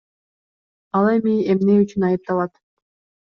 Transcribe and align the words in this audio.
Ал 0.99 1.09
эми 1.17 1.35
эмне 1.55 1.75
үчүн 1.83 2.07
айыпталат? 2.09 2.53